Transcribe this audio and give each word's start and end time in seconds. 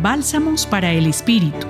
Bálsamos 0.00 0.64
para 0.64 0.92
el 0.92 1.06
Espíritu. 1.06 1.66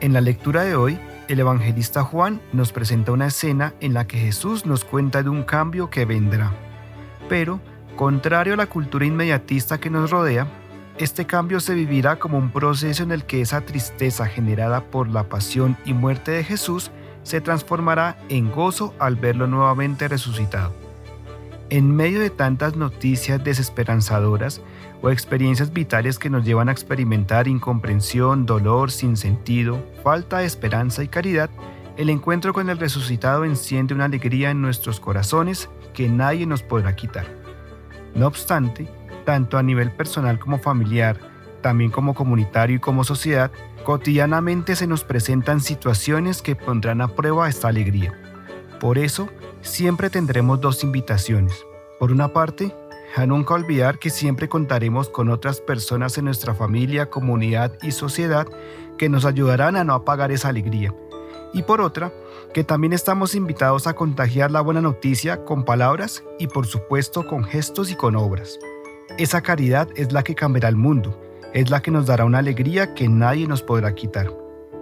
En 0.00 0.12
la 0.12 0.20
lectura 0.20 0.62
de 0.62 0.76
hoy, 0.76 0.98
el 1.28 1.40
evangelista 1.40 2.02
Juan 2.04 2.42
nos 2.52 2.70
presenta 2.70 3.12
una 3.12 3.28
escena 3.28 3.72
en 3.80 3.94
la 3.94 4.06
que 4.06 4.18
Jesús 4.18 4.66
nos 4.66 4.84
cuenta 4.84 5.22
de 5.22 5.30
un 5.30 5.44
cambio 5.44 5.88
que 5.88 6.04
vendrá. 6.04 6.52
Pero, 7.26 7.58
contrario 7.96 8.52
a 8.52 8.58
la 8.58 8.66
cultura 8.66 9.06
inmediatista 9.06 9.80
que 9.80 9.88
nos 9.88 10.10
rodea, 10.10 10.46
este 10.98 11.24
cambio 11.24 11.58
se 11.58 11.72
vivirá 11.72 12.18
como 12.18 12.36
un 12.36 12.50
proceso 12.50 13.02
en 13.02 13.12
el 13.12 13.24
que 13.24 13.40
esa 13.40 13.62
tristeza 13.62 14.26
generada 14.26 14.82
por 14.90 15.08
la 15.08 15.24
pasión 15.24 15.78
y 15.86 15.94
muerte 15.94 16.32
de 16.32 16.44
Jesús 16.44 16.90
se 17.22 17.40
transformará 17.40 18.18
en 18.28 18.52
gozo 18.52 18.94
al 18.98 19.16
verlo 19.16 19.46
nuevamente 19.46 20.06
resucitado. 20.06 20.81
En 21.72 21.96
medio 21.96 22.20
de 22.20 22.28
tantas 22.28 22.76
noticias 22.76 23.42
desesperanzadoras 23.42 24.60
o 25.00 25.08
experiencias 25.08 25.72
vitales 25.72 26.18
que 26.18 26.28
nos 26.28 26.44
llevan 26.44 26.68
a 26.68 26.72
experimentar 26.72 27.48
incomprensión, 27.48 28.44
dolor, 28.44 28.90
sinsentido, 28.90 29.82
falta 30.04 30.40
de 30.40 30.44
esperanza 30.44 31.02
y 31.02 31.08
caridad, 31.08 31.48
el 31.96 32.10
encuentro 32.10 32.52
con 32.52 32.68
el 32.68 32.76
resucitado 32.76 33.46
enciende 33.46 33.94
una 33.94 34.04
alegría 34.04 34.50
en 34.50 34.60
nuestros 34.60 35.00
corazones 35.00 35.70
que 35.94 36.10
nadie 36.10 36.44
nos 36.44 36.62
podrá 36.62 36.94
quitar. 36.94 37.24
No 38.14 38.26
obstante, 38.26 38.86
tanto 39.24 39.56
a 39.56 39.62
nivel 39.62 39.92
personal 39.92 40.38
como 40.38 40.58
familiar, 40.58 41.16
también 41.62 41.90
como 41.90 42.12
comunitario 42.12 42.76
y 42.76 42.80
como 42.80 43.02
sociedad, 43.02 43.50
cotidianamente 43.82 44.76
se 44.76 44.86
nos 44.86 45.04
presentan 45.04 45.62
situaciones 45.62 46.42
que 46.42 46.54
pondrán 46.54 47.00
a 47.00 47.08
prueba 47.08 47.48
esta 47.48 47.68
alegría. 47.68 48.12
Por 48.78 48.98
eso, 48.98 49.30
siempre 49.62 50.10
tendremos 50.10 50.60
dos 50.60 50.84
invitaciones. 50.84 51.64
Por 51.98 52.12
una 52.12 52.32
parte, 52.32 52.74
a 53.16 53.26
nunca 53.26 53.54
olvidar 53.54 53.98
que 53.98 54.10
siempre 54.10 54.48
contaremos 54.48 55.08
con 55.08 55.28
otras 55.28 55.60
personas 55.60 56.18
en 56.18 56.26
nuestra 56.26 56.54
familia, 56.54 57.10
comunidad 57.10 57.72
y 57.82 57.92
sociedad 57.92 58.46
que 58.98 59.08
nos 59.08 59.24
ayudarán 59.24 59.76
a 59.76 59.84
no 59.84 59.94
apagar 59.94 60.32
esa 60.32 60.48
alegría. 60.48 60.94
Y 61.52 61.62
por 61.62 61.80
otra, 61.80 62.12
que 62.54 62.64
también 62.64 62.92
estamos 62.92 63.34
invitados 63.34 63.86
a 63.86 63.94
contagiar 63.94 64.50
la 64.50 64.60
buena 64.60 64.80
noticia 64.80 65.44
con 65.44 65.64
palabras 65.64 66.24
y 66.38 66.46
por 66.46 66.66
supuesto 66.66 67.26
con 67.26 67.44
gestos 67.44 67.90
y 67.90 67.94
con 67.94 68.16
obras. 68.16 68.58
Esa 69.18 69.42
caridad 69.42 69.88
es 69.94 70.12
la 70.12 70.22
que 70.22 70.34
cambiará 70.34 70.68
el 70.68 70.76
mundo, 70.76 71.20
es 71.52 71.70
la 71.70 71.82
que 71.82 71.90
nos 71.90 72.06
dará 72.06 72.24
una 72.24 72.38
alegría 72.38 72.94
que 72.94 73.08
nadie 73.08 73.46
nos 73.46 73.62
podrá 73.62 73.94
quitar. 73.94 74.32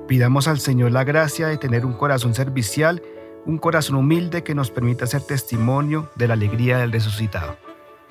Pidamos 0.07 0.47
al 0.47 0.61
Señor 0.61 0.93
la 0.93 1.05
gracia 1.05 1.49
de 1.49 1.59
tener 1.59 1.85
un 1.85 1.93
corazón 1.93 2.35
servicial, 2.35 3.03
un 3.47 3.59
corazón 3.59 3.97
humilde 3.97 4.43
que 4.43 4.55
nos 4.55 4.71
permita 4.71 5.07
ser 5.07 5.23
testimonio 5.23 6.11
de 6.17 6.29
la 6.29 6.35
alegría 6.35 6.79
del 6.79 6.93
resucitado. 6.93 7.57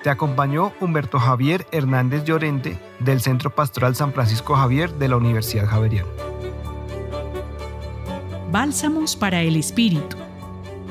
Te 0.02 0.10
acompañó 0.10 0.72
Humberto 0.80 1.18
Javier 1.18 1.66
Hernández 1.72 2.24
Llorente 2.24 2.78
del 3.00 3.20
Centro 3.20 3.50
Pastoral 3.50 3.94
San 3.94 4.12
Francisco 4.12 4.54
Javier 4.54 4.92
de 4.94 5.08
la 5.08 5.16
Universidad 5.16 5.66
Javeriana. 5.66 6.08
Bálsamos 8.50 9.14
para 9.14 9.42
el 9.42 9.56
Espíritu. 9.56 10.16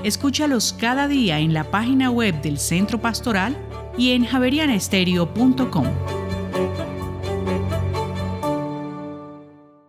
Escúchalos 0.03 0.73
cada 0.73 1.07
día 1.07 1.39
en 1.39 1.53
la 1.53 1.65
página 1.65 2.09
web 2.09 2.41
del 2.41 2.57
Centro 2.57 2.99
Pastoral 2.99 3.57
y 3.97 4.11
en 4.11 4.25
javerianestereo.com. 4.25 6.18